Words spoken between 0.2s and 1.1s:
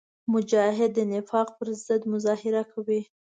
مجاهد د